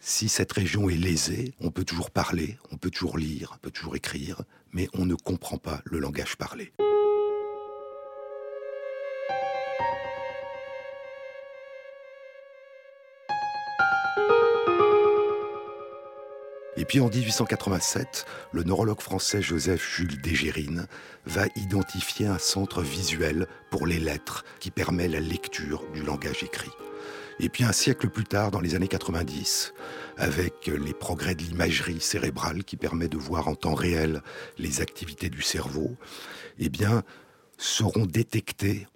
[0.00, 3.70] Si cette région est lésée, on peut toujours parler, on peut toujours lire, on peut
[3.70, 4.42] toujours écrire,
[4.72, 6.72] mais on ne comprend pas le langage parlé.
[16.78, 20.86] Et puis en 1887, le neurologue français Joseph Jules Dégérine
[21.26, 26.70] va identifier un centre visuel pour les lettres qui permet la lecture du langage écrit.
[27.40, 29.74] Et puis un siècle plus tard, dans les années 90,
[30.18, 34.22] avec les progrès de l'imagerie cérébrale qui permet de voir en temps réel
[34.56, 35.96] les activités du cerveau,
[36.60, 36.70] eh
[37.56, 38.86] seront détectés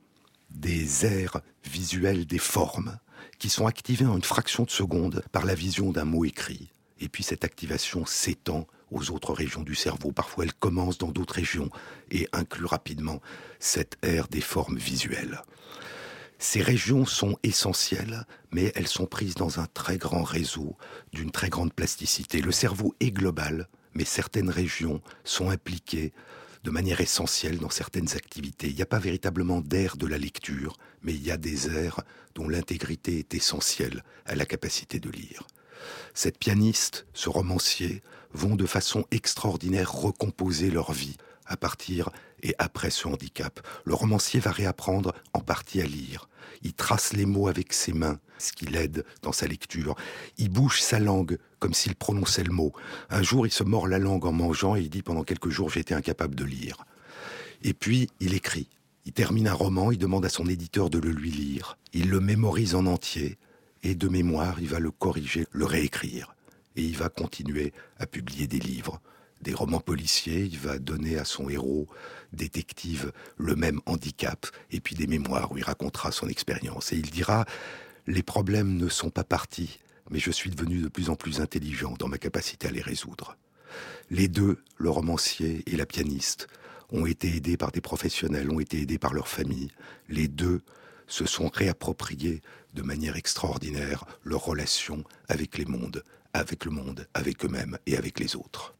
[0.50, 2.96] des aires visuelles des formes
[3.40, 6.72] qui sont activées en une fraction de seconde par la vision d'un mot écrit.
[7.02, 10.12] Et puis cette activation s'étend aux autres régions du cerveau.
[10.12, 11.68] Parfois elle commence dans d'autres régions
[12.12, 13.20] et inclut rapidement
[13.58, 15.42] cette aire des formes visuelles.
[16.38, 20.76] Ces régions sont essentielles, mais elles sont prises dans un très grand réseau,
[21.12, 22.40] d'une très grande plasticité.
[22.40, 26.12] Le cerveau est global, mais certaines régions sont impliquées
[26.62, 28.68] de manière essentielle dans certaines activités.
[28.68, 32.00] Il n'y a pas véritablement d'air de la lecture, mais il y a des airs
[32.36, 35.46] dont l'intégrité est essentielle à la capacité de lire.
[36.14, 38.02] Cette pianiste, ce romancier,
[38.32, 41.16] vont de façon extraordinaire recomposer leur vie
[41.46, 42.10] à partir
[42.42, 43.60] et après ce handicap.
[43.84, 46.28] Le romancier va réapprendre en partie à lire.
[46.62, 49.96] Il trace les mots avec ses mains, ce qui l'aide dans sa lecture.
[50.38, 52.72] Il bouge sa langue comme s'il prononçait le mot.
[53.10, 55.70] Un jour, il se mord la langue en mangeant et il dit pendant quelques jours
[55.70, 56.84] j'étais incapable de lire.
[57.62, 58.68] Et puis, il écrit.
[59.04, 61.76] Il termine un roman, il demande à son éditeur de le lui lire.
[61.92, 63.38] Il le mémorise en entier
[63.82, 66.34] et de mémoire, il va le corriger, le réécrire.
[66.76, 69.00] Et il va continuer à publier des livres
[69.42, 71.88] des romans policiers, il va donner à son héros
[72.32, 76.92] détective le même handicap, et puis des mémoires où il racontera son expérience.
[76.92, 77.44] Et il dira,
[78.06, 79.80] les problèmes ne sont pas partis,
[80.10, 83.36] mais je suis devenu de plus en plus intelligent dans ma capacité à les résoudre.
[84.10, 86.46] Les deux, le romancier et la pianiste,
[86.90, 89.70] ont été aidés par des professionnels, ont été aidés par leur famille.
[90.08, 90.60] Les deux
[91.06, 92.42] se sont réappropriés
[92.74, 96.02] de manière extraordinaire leur relation avec les mondes,
[96.32, 98.74] avec le monde, avec eux-mêmes et avec les autres.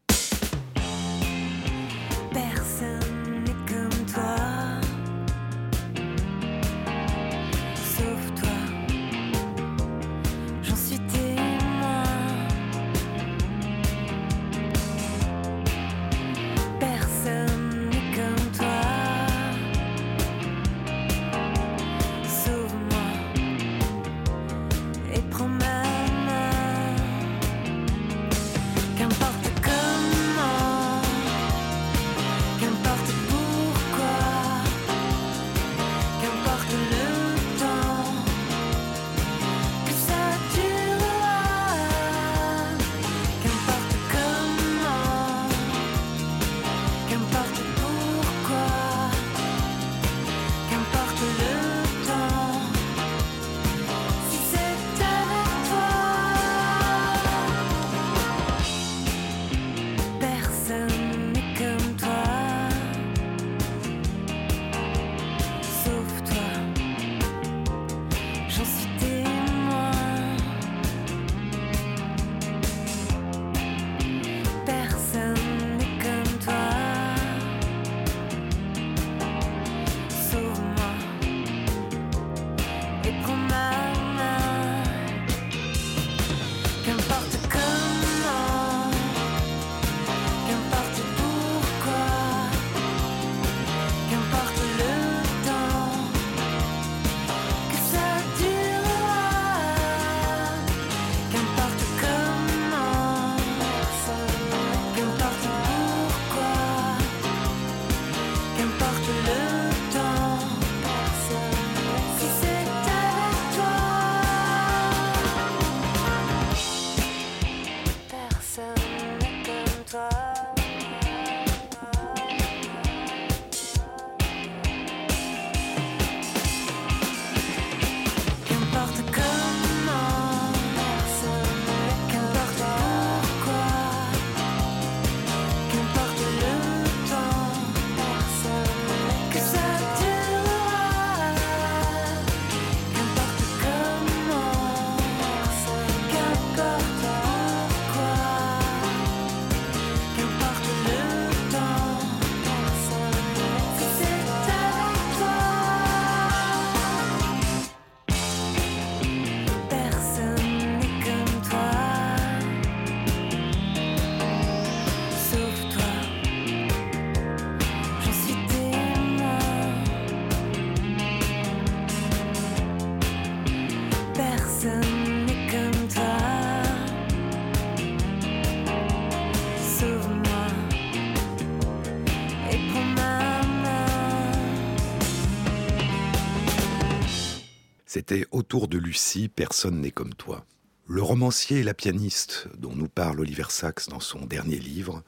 [188.05, 190.45] C'était autour de Lucie, personne n'est comme toi.
[190.87, 195.03] Le romancier et la pianiste dont nous parle Oliver Sacks dans son dernier livre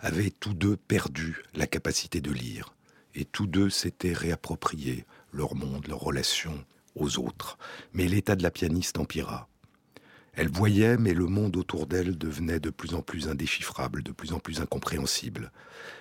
[0.00, 2.74] avaient tous deux perdu la capacité de lire,
[3.14, 6.64] et tous deux s'étaient réappropriés leur monde, leurs relations
[6.96, 7.56] aux autres.
[7.92, 9.48] Mais l'état de la pianiste empira.
[10.32, 14.32] Elle voyait, mais le monde autour d'elle devenait de plus en plus indéchiffrable, de plus
[14.32, 15.52] en plus incompréhensible.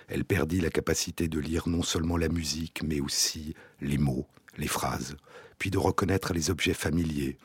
[0.08, 4.26] Elle perdit la capacité de lire non seulement la musique, mais aussi les mots,
[4.58, 5.16] les phrases,
[5.58, 7.38] puis de reconnaître les objets familiers.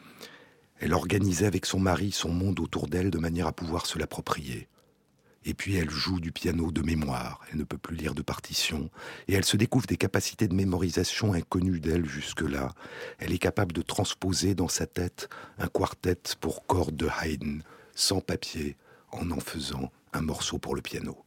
[0.80, 4.68] Elle organisait avec son mari son monde autour d'elle de manière à pouvoir se l'approprier.
[5.46, 8.90] Et puis elle joue du piano de mémoire, elle ne peut plus lire de partition,
[9.28, 12.72] et elle se découvre des capacités de mémorisation inconnues d'elle jusque-là.
[13.18, 15.28] Elle est capable de transposer dans sa tête
[15.58, 17.60] un quartet pour cordes de Haydn,
[17.94, 18.76] sans papier,
[19.12, 21.24] en en faisant un morceau pour le piano.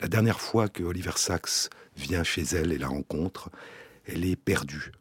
[0.00, 3.50] La dernière fois que Oliver Sacks vient chez elle et la rencontre,
[4.06, 4.92] elle est perdue.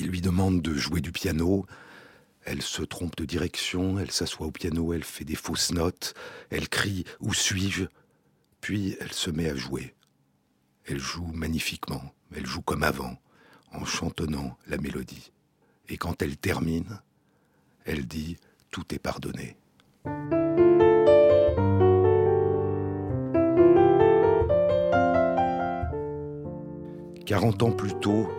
[0.00, 1.66] Il lui demande de jouer du piano,
[2.44, 6.14] elle se trompe de direction, elle s'assoit au piano, elle fait des fausses notes,
[6.50, 7.84] elle crie⁇ Où suis-je?⁇
[8.60, 9.96] Puis elle se met à jouer.
[10.84, 13.18] Elle joue magnifiquement, elle joue comme avant,
[13.72, 15.32] en chantonnant la mélodie.
[15.88, 17.00] Et quand elle termine,
[17.84, 18.34] elle dit⁇
[18.70, 19.56] Tout est pardonné⁇
[27.26, 28.30] Quarante ans plus tôt,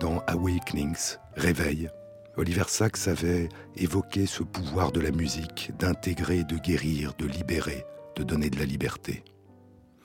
[0.00, 1.90] dans Awakenings, Réveil,
[2.36, 7.84] Oliver Sacks avait évoqué ce pouvoir de la musique d'intégrer, de guérir, de libérer,
[8.16, 9.24] de donner de la liberté.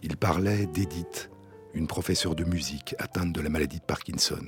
[0.02, 1.30] Il parlait d'Edith,
[1.74, 4.46] une professeure de musique atteinte de la maladie de Parkinson.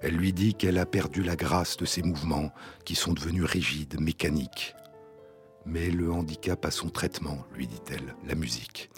[0.00, 2.52] Elle lui dit qu'elle a perdu la grâce de ses mouvements
[2.84, 4.74] qui sont devenus rigides, mécaniques.
[5.64, 8.90] Mais le handicap a son traitement, lui dit-elle, la musique.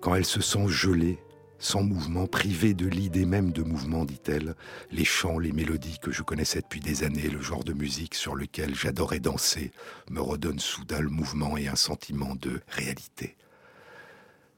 [0.00, 1.18] Quand elle se sent gelée,
[1.58, 4.54] sans mouvement, privé de l'idée même de mouvement, dit-elle,
[4.90, 8.34] les chants, les mélodies que je connaissais depuis des années, le genre de musique sur
[8.34, 9.72] lequel j'adorais danser,
[10.10, 13.36] me redonnent soudain le mouvement et un sentiment de réalité.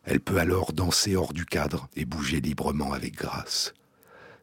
[0.05, 3.75] Elle peut alors danser hors du cadre et bouger librement avec grâce.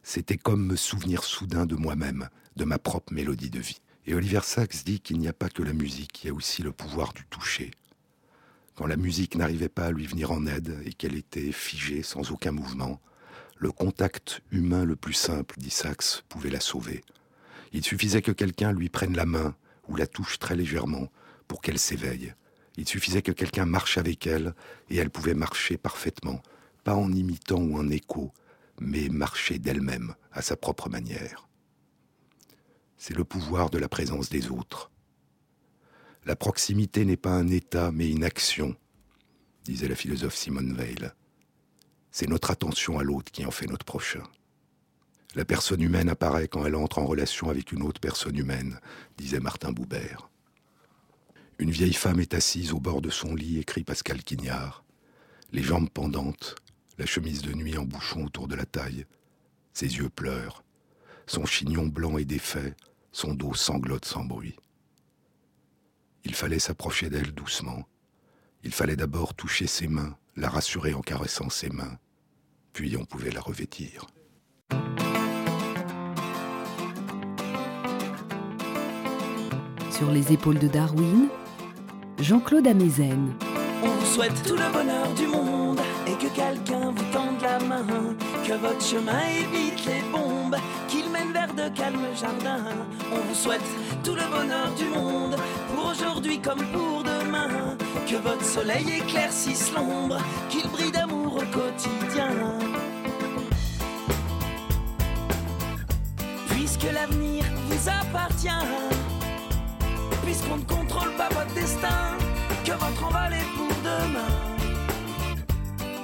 [0.02, 3.80] C'était comme me souvenir soudain de moi-même, de ma propre mélodie de vie.
[4.06, 6.62] Et Oliver Sacks dit qu'il n'y a pas que la musique, il y a aussi
[6.62, 7.72] le pouvoir du toucher,
[8.76, 12.30] quand la musique n'arrivait pas à lui venir en aide et qu'elle était figée sans
[12.30, 13.00] aucun mouvement,
[13.56, 17.02] le contact humain le plus simple, dit Saxe, pouvait la sauver.
[17.72, 19.56] Il suffisait que quelqu'un lui prenne la main
[19.88, 21.08] ou la touche très légèrement
[21.48, 22.34] pour qu'elle s'éveille.
[22.76, 24.54] Il suffisait que quelqu'un marche avec elle
[24.90, 26.42] et elle pouvait marcher parfaitement,
[26.84, 28.30] pas en imitant ou en écho,
[28.78, 31.48] mais marcher d'elle-même à sa propre manière.
[32.98, 34.90] C'est le pouvoir de la présence des autres.
[36.26, 38.74] La proximité n'est pas un état, mais une action,
[39.64, 41.14] disait la philosophe Simone Weil.
[42.10, 44.24] C'est notre attention à l'autre qui en fait notre prochain.
[45.36, 48.80] La personne humaine apparaît quand elle entre en relation avec une autre personne humaine,
[49.16, 50.28] disait Martin Boubert.
[51.60, 54.84] Une vieille femme est assise au bord de son lit, écrit Pascal Quignard,
[55.52, 56.56] les jambes pendantes,
[56.98, 59.06] la chemise de nuit en bouchon autour de la taille.
[59.74, 60.64] Ses yeux pleurent,
[61.28, 62.74] son chignon blanc est défait,
[63.12, 64.56] son dos sanglote sans bruit.
[66.26, 67.84] Il fallait s'approcher d'elle doucement.
[68.64, 71.98] Il fallait d'abord toucher ses mains, la rassurer en caressant ses mains.
[72.72, 74.06] Puis on pouvait la revêtir.
[79.92, 81.28] Sur les épaules de Darwin,
[82.18, 83.32] Jean-Claude Amezen.
[83.84, 87.86] On vous souhaite tout le bonheur du monde et que quelqu'un vous tende la main,
[88.44, 90.56] que votre chemin évite les bombes,
[90.88, 92.64] qu'il mène vers de calmes jardins.
[93.12, 93.68] On vous souhaite
[94.02, 95.36] tout le bonheur du monde
[95.74, 97.76] pour aujourd'hui comme pour demain,
[98.06, 100.18] que votre soleil éclaircisse l'ombre,
[100.50, 102.30] qu'il brille d'amour au quotidien.
[106.48, 108.48] Puisque l'avenir vous appartient,
[110.24, 112.16] puisqu'on ne contrôle pas votre destin,
[112.64, 114.34] que votre envol est pour demain.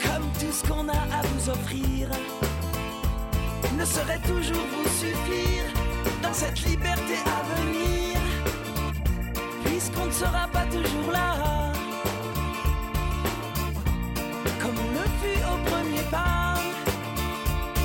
[0.00, 2.08] Comme tout ce qu'on a à vous offrir
[3.78, 5.64] ne saurait toujours vous suffire
[6.22, 7.81] dans cette liberté à venir,
[10.02, 11.34] puisqu'on ne sera pas toujours là.
[14.60, 16.54] Comme on le fut au premier pas,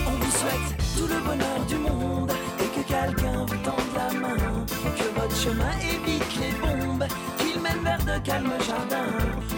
[0.05, 4.65] on vous souhaite tout le bonheur du monde et que quelqu'un vous tende la main,
[4.97, 7.05] que votre chemin évite les bombes,
[7.37, 9.13] qu'il mène vers de calmes jardins.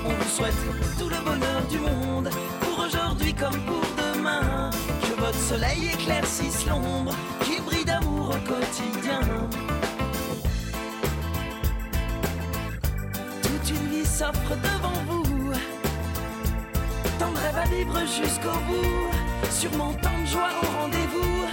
[0.05, 2.30] On vous souhaite tout le bonheur du monde
[2.62, 4.70] pour aujourd'hui comme pour demain,
[5.01, 9.20] que votre soleil éclaircisse l'ombre, qu'il brille d'amour au quotidien.
[13.70, 15.53] Une vie s'offre devant vous,
[17.20, 21.45] tant de rêves à vivre jusqu'au bout, sûrement tant de joie au rendez-vous.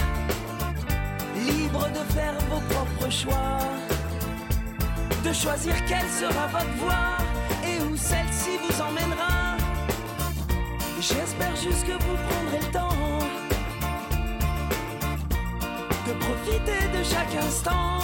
[1.46, 3.58] Libre de faire vos propres choix,
[5.24, 7.18] de choisir quelle sera votre voie
[7.64, 9.56] et où celle-ci vous emmènera.
[11.00, 12.96] J'espère juste que vous prendrez le temps
[16.06, 17.98] de profiter de chaque instant.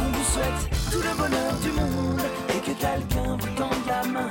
[0.00, 4.30] On vous souhaite tout le bonheur du monde et que quelqu'un vous tende la main,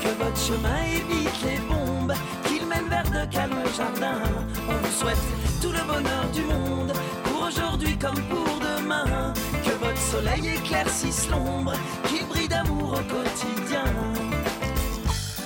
[0.00, 2.12] que votre chemin évite les bombes,
[2.44, 4.22] qu'il mène vers de calmes jardins.
[4.68, 5.24] On vous souhaite
[5.60, 6.92] tout le bonheur du monde
[7.24, 9.32] pour aujourd'hui comme pour demain,
[9.64, 11.74] que votre soleil éclaircisse l'ombre,
[12.08, 13.84] qu'il brille d'amour au quotidien.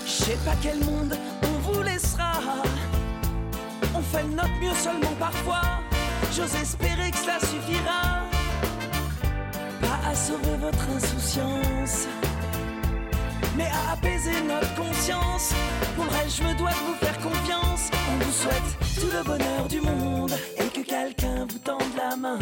[0.06, 2.32] Je sais pas quel monde on vous laissera.
[3.94, 5.80] On fait de notre mieux seulement parfois.
[6.34, 8.25] J'ose espérer que cela suffira.
[10.16, 12.08] Sauver votre insouciance,
[13.56, 15.52] mais à apaiser notre conscience.
[15.94, 17.90] Pour le reste, je me dois de vous faire confiance.
[18.10, 22.38] On vous souhaite tout le bonheur du monde et que quelqu'un vous tende la main.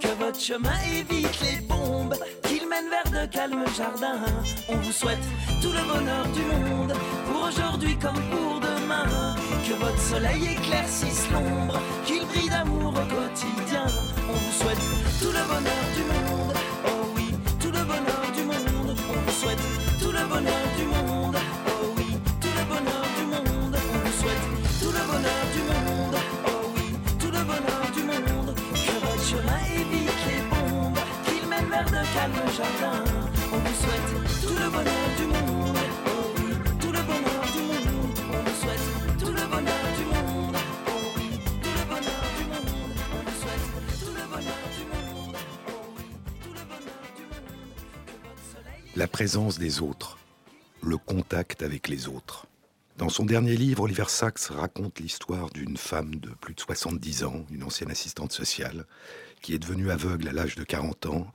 [0.00, 4.24] Que votre chemin évite les bombes, qu'il mène vers de calmes jardins.
[4.68, 5.22] On vous souhaite
[5.62, 6.94] tout le bonheur du monde
[7.30, 9.36] pour aujourd'hui comme pour demain.
[9.68, 13.84] Que votre soleil éclaircisse l'ombre, qu'il brille d'amour au quotidien.
[14.28, 14.82] On vous souhaite
[15.20, 16.29] tout le bonheur du monde.
[48.96, 50.18] La présence des autres,
[50.82, 52.46] le contact avec les autres.
[52.98, 57.46] Dans son dernier livre, Oliver Sacks raconte l'histoire d'une femme de plus de 70 ans,
[57.50, 58.84] une ancienne assistante sociale,
[59.40, 61.32] qui est devenue aveugle à l'âge de 40 ans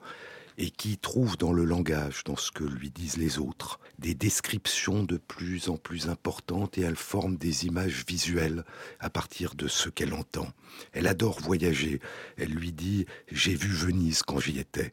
[0.57, 5.03] et qui trouve dans le langage, dans ce que lui disent les autres, des descriptions
[5.03, 8.63] de plus en plus importantes et elle forme des images visuelles
[8.99, 10.47] à partir de ce qu'elle entend.
[10.91, 11.99] Elle adore voyager.
[12.37, 14.83] Elle lui dit⁇ J'ai vu Venise quand j'y étais⁇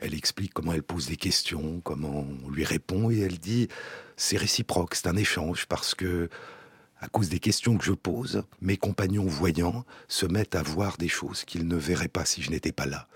[0.00, 3.68] elle explique comment elle pose des questions, comment on lui répond, et elle dit
[4.16, 6.28] c'est réciproque, c'est un échange, parce que
[7.04, 11.08] à cause des questions que je pose, mes compagnons voyants se mettent à voir des
[11.08, 13.08] choses qu'ils ne verraient pas si je n'étais pas là.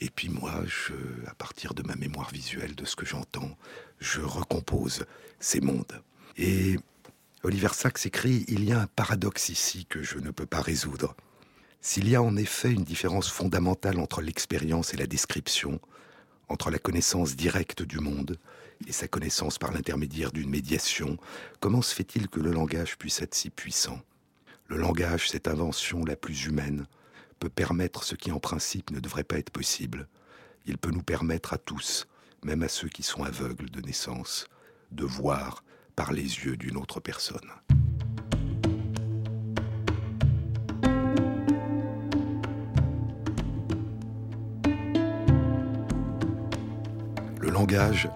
[0.00, 0.94] Et puis moi, je,
[1.26, 3.54] à partir de ma mémoire visuelle, de ce que j'entends,
[3.98, 5.04] je recompose
[5.38, 6.00] ces mondes.
[6.38, 6.78] Et
[7.42, 11.14] Oliver Sacks écrit Il y a un paradoxe ici que je ne peux pas résoudre.
[11.82, 15.78] S'il y a en effet une différence fondamentale entre l'expérience et la description,
[16.48, 18.38] entre la connaissance directe du monde
[18.86, 21.16] et sa connaissance par l'intermédiaire d'une médiation,
[21.60, 24.00] comment se fait-il que le langage puisse être si puissant?
[24.66, 26.86] Le langage, cette invention la plus humaine,
[27.38, 30.08] peut permettre ce qui en principe ne devrait pas être possible.
[30.66, 32.06] Il peut nous permettre à tous,
[32.44, 34.46] même à ceux qui sont aveugles de naissance,
[34.90, 35.64] de voir
[35.94, 37.50] par les yeux d'une autre personne.
[47.40, 48.08] Le langage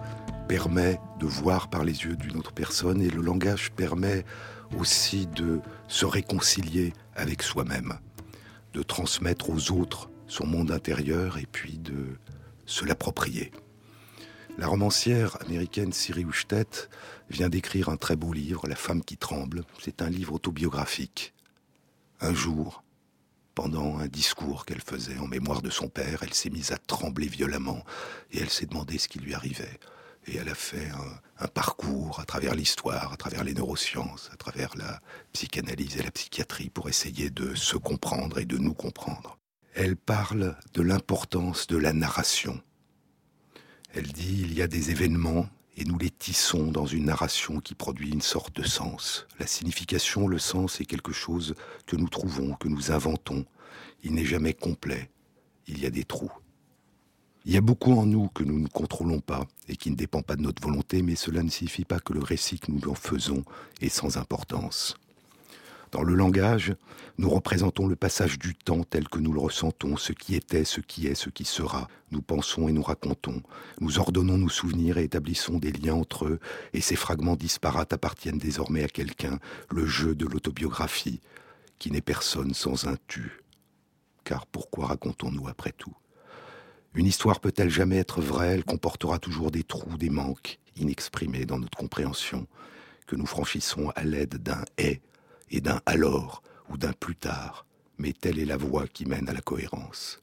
[0.51, 4.25] permet de voir par les yeux d'une autre personne et le langage permet
[4.77, 7.93] aussi de se réconcilier avec soi-même,
[8.73, 12.17] de transmettre aux autres son monde intérieur et puis de
[12.65, 13.53] se l'approprier.
[14.57, 16.89] La romancière américaine Siri Houchtet
[17.29, 19.63] vient d'écrire un très beau livre, La femme qui tremble.
[19.79, 21.33] C'est un livre autobiographique.
[22.19, 22.83] Un jour,
[23.55, 27.29] pendant un discours qu'elle faisait en mémoire de son père, elle s'est mise à trembler
[27.29, 27.85] violemment
[28.33, 29.79] et elle s'est demandé ce qui lui arrivait.
[30.27, 30.89] Et elle a fait
[31.39, 35.01] un, parcours à travers l'histoire, à travers les neurosciences, à travers la
[35.33, 39.39] psychanalyse et la psychiatrie pour essayer de se comprendre et de nous comprendre.
[39.73, 42.61] Elle parle de l'importance de la narration.
[43.93, 47.73] Elle dit il y a des événements et nous les tissons dans une narration qui
[47.73, 49.27] produit une sorte de sens.
[49.39, 51.55] La signification, le sens est quelque chose
[51.87, 53.45] que nous trouvons, que nous inventons.
[54.03, 55.09] Il n'est jamais complet.
[55.67, 56.31] Il y a des trous.
[57.43, 60.21] Il y a beaucoup en nous que nous ne contrôlons pas et qui ne dépend
[60.21, 62.93] pas de notre volonté, mais cela ne signifie pas que le récit que nous en
[62.93, 63.43] faisons
[63.81, 64.95] est sans importance.
[65.91, 66.75] Dans le langage,
[67.17, 70.81] nous représentons le passage du temps tel que nous le ressentons, ce qui était, ce
[70.81, 71.89] qui est, ce qui sera.
[72.11, 73.41] Nous pensons et nous racontons.
[73.79, 76.39] Nous ordonnons nos souvenirs et établissons des liens entre eux,
[76.73, 79.39] et ces fragments disparates appartiennent désormais à quelqu'un,
[79.69, 81.19] le jeu de l'autobiographie,
[81.79, 83.41] qui n'est personne sans un tu.
[84.23, 85.95] Car pourquoi racontons-nous après tout?
[86.93, 88.55] Une histoire peut-elle jamais être vraie?
[88.55, 92.47] Elle comportera toujours des trous, des manques inexprimés dans notre compréhension,
[93.07, 95.01] que nous franchissons à l'aide d'un et
[95.51, 97.65] et d'un alors ou d'un plus tard,
[97.97, 100.21] mais telle est la voie qui mène à la cohérence.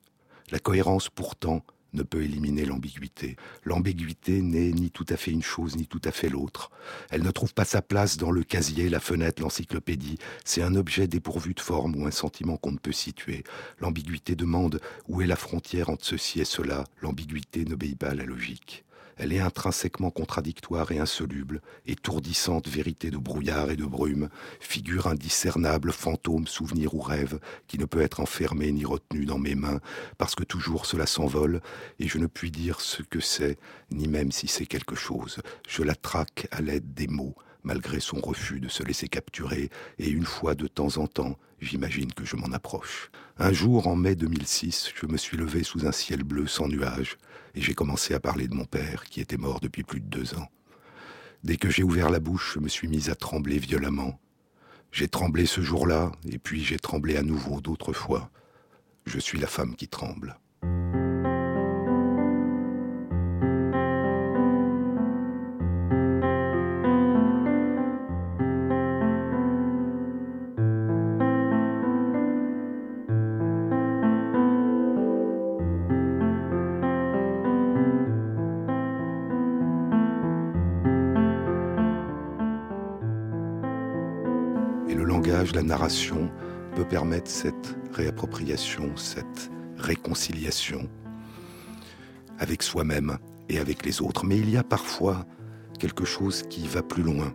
[0.51, 1.63] La cohérence, pourtant,
[1.93, 3.37] ne peut éliminer l'ambiguïté.
[3.65, 6.71] L'ambiguïté n'est ni tout à fait une chose, ni tout à fait l'autre.
[7.11, 10.19] Elle ne trouve pas sa place dans le casier, la fenêtre, l'encyclopédie.
[10.45, 13.45] C'est un objet dépourvu de forme ou un sentiment qu'on ne peut situer.
[13.81, 16.85] L'ambiguïté demande où est la frontière entre ceci et cela.
[17.01, 18.85] L'ambiguïté n'obéit pas à la logique.
[19.19, 24.29] Elle est intrinsèquement contradictoire et insoluble, étourdissante vérité de brouillard et de brume,
[24.61, 29.57] figure indiscernable, fantôme, souvenir ou rêve, qui ne peut être enfermé ni retenu dans mes
[29.57, 29.81] mains,
[30.19, 31.61] parce que toujours cela s'envole,
[31.99, 33.59] et je ne puis dire ce que c'est,
[33.91, 35.41] ni même si c'est quelque chose.
[35.69, 37.35] Je la traque à l'aide des mots,
[37.65, 42.13] malgré son refus de se laisser capturer, et une fois de temps en temps, j'imagine
[42.13, 43.11] que je m'en approche.
[43.39, 47.17] Un jour, en mai 2006, je me suis levé sous un ciel bleu sans nuages
[47.55, 50.35] et j'ai commencé à parler de mon père, qui était mort depuis plus de deux
[50.35, 50.49] ans.
[51.45, 54.21] Dès que j'ai ouvert la bouche, je me suis mise à trembler violemment.
[54.93, 58.31] J'ai tremblé ce jour-là, et puis j'ai tremblé à nouveau d'autres fois.
[59.07, 60.39] Je suis la femme qui tremble.
[85.69, 86.31] Narration
[86.75, 90.89] peut permettre cette réappropriation, cette réconciliation
[92.39, 94.25] avec soi-même et avec les autres.
[94.25, 95.27] Mais il y a parfois
[95.79, 97.35] quelque chose qui va plus loin.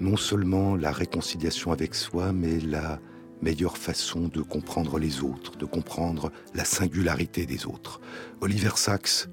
[0.00, 3.00] Non seulement la réconciliation avec soi, mais la
[3.40, 8.00] meilleure façon de comprendre les autres, de comprendre la singularité des autres.
[8.40, 9.28] Oliver Sacks,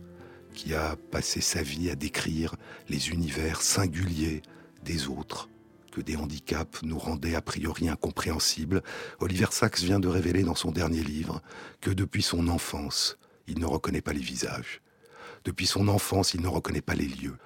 [0.53, 2.55] qui a passé sa vie à décrire
[2.89, 4.41] les univers singuliers
[4.83, 5.49] des autres,
[5.91, 8.81] que des handicaps nous rendaient a priori incompréhensibles,
[9.19, 11.41] Oliver Sacks vient de révéler dans son dernier livre
[11.81, 13.17] que depuis son enfance,
[13.47, 14.81] il ne reconnaît pas les visages.
[15.43, 17.37] Depuis son enfance, il ne reconnaît pas les lieux.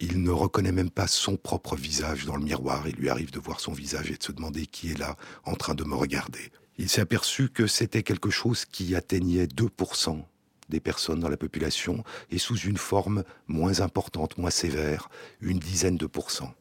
[0.00, 2.86] Il ne reconnaît même pas son propre visage dans le miroir.
[2.86, 5.54] Il lui arrive de voir son visage et de se demander qui est là en
[5.54, 6.52] train de me regarder.
[6.76, 10.22] Il s'est aperçu que c'était quelque chose qui atteignait 2%
[10.68, 15.96] des personnes dans la population et sous une forme moins importante, moins sévère, une dizaine
[15.96, 16.54] de pourcents.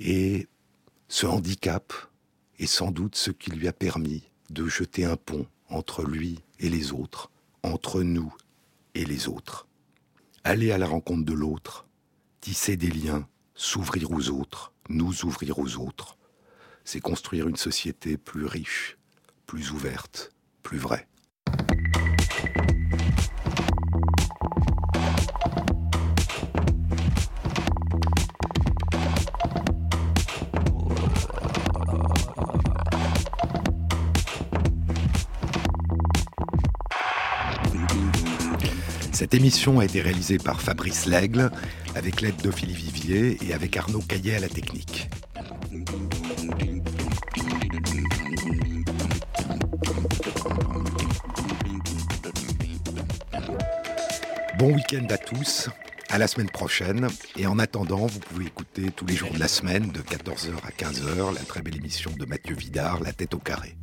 [0.00, 0.46] Et
[1.08, 1.92] ce handicap
[2.58, 6.68] est sans doute ce qui lui a permis de jeter un pont entre lui et
[6.68, 7.30] les autres,
[7.62, 8.34] entre nous
[8.94, 9.66] et les autres.
[10.44, 11.86] Aller à la rencontre de l'autre,
[12.40, 16.16] tisser des liens, s'ouvrir aux autres, nous ouvrir aux autres,
[16.84, 18.96] c'est construire une société plus riche,
[19.46, 20.32] plus ouverte,
[20.62, 21.07] plus vraie.
[39.18, 41.50] Cette émission a été réalisée par Fabrice Lègle,
[41.96, 45.10] avec l'aide d'Ophélie Vivier et avec Arnaud Caillet à la technique.
[54.56, 55.68] Bon week-end à tous,
[56.10, 57.08] à la semaine prochaine.
[57.36, 60.70] Et en attendant, vous pouvez écouter tous les jours de la semaine, de 14h à
[60.70, 63.74] 15h, la très belle émission de Mathieu Vidard, La tête au carré.